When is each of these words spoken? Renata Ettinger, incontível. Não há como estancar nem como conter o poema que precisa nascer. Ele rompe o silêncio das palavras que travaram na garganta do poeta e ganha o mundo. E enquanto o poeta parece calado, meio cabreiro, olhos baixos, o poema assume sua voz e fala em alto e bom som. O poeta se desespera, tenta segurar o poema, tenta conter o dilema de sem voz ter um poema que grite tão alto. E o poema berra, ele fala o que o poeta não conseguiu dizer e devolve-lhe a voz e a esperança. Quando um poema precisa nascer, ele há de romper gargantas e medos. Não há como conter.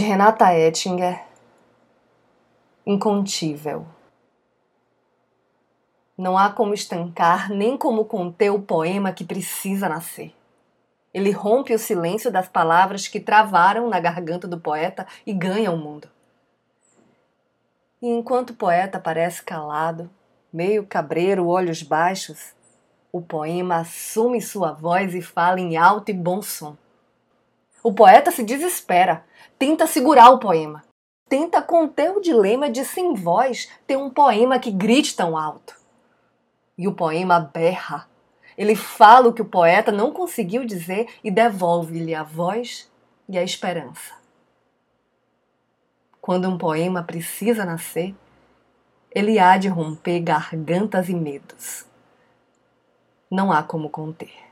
Renata 0.00 0.54
Ettinger, 0.54 1.22
incontível. 2.86 3.84
Não 6.16 6.38
há 6.38 6.50
como 6.50 6.72
estancar 6.72 7.50
nem 7.50 7.76
como 7.76 8.04
conter 8.04 8.50
o 8.50 8.62
poema 8.62 9.12
que 9.12 9.24
precisa 9.24 9.88
nascer. 9.88 10.34
Ele 11.12 11.30
rompe 11.30 11.74
o 11.74 11.78
silêncio 11.78 12.30
das 12.30 12.48
palavras 12.48 13.06
que 13.06 13.20
travaram 13.20 13.90
na 13.90 14.00
garganta 14.00 14.48
do 14.48 14.58
poeta 14.58 15.06
e 15.26 15.32
ganha 15.34 15.70
o 15.70 15.76
mundo. 15.76 16.08
E 18.00 18.08
enquanto 18.08 18.50
o 18.50 18.56
poeta 18.56 18.98
parece 18.98 19.42
calado, 19.42 20.08
meio 20.52 20.86
cabreiro, 20.86 21.48
olhos 21.48 21.82
baixos, 21.82 22.54
o 23.12 23.20
poema 23.20 23.80
assume 23.80 24.40
sua 24.40 24.72
voz 24.72 25.14
e 25.14 25.20
fala 25.20 25.60
em 25.60 25.76
alto 25.76 26.10
e 26.10 26.14
bom 26.14 26.40
som. 26.40 26.76
O 27.82 27.92
poeta 27.92 28.30
se 28.30 28.44
desespera, 28.44 29.24
tenta 29.58 29.88
segurar 29.88 30.30
o 30.30 30.38
poema, 30.38 30.84
tenta 31.28 31.60
conter 31.60 32.16
o 32.16 32.20
dilema 32.20 32.70
de 32.70 32.84
sem 32.84 33.14
voz 33.14 33.68
ter 33.86 33.96
um 33.96 34.08
poema 34.08 34.60
que 34.60 34.70
grite 34.70 35.16
tão 35.16 35.36
alto. 35.36 35.74
E 36.78 36.86
o 36.86 36.94
poema 36.94 37.40
berra, 37.40 38.08
ele 38.56 38.76
fala 38.76 39.28
o 39.28 39.32
que 39.32 39.42
o 39.42 39.46
poeta 39.46 39.90
não 39.90 40.12
conseguiu 40.12 40.64
dizer 40.64 41.08
e 41.24 41.30
devolve-lhe 41.30 42.14
a 42.14 42.22
voz 42.22 42.88
e 43.28 43.36
a 43.36 43.42
esperança. 43.42 44.14
Quando 46.20 46.48
um 46.48 46.56
poema 46.56 47.02
precisa 47.02 47.64
nascer, 47.64 48.14
ele 49.10 49.40
há 49.40 49.58
de 49.58 49.66
romper 49.66 50.20
gargantas 50.20 51.08
e 51.08 51.14
medos. 51.14 51.84
Não 53.28 53.50
há 53.50 53.60
como 53.60 53.90
conter. 53.90 54.51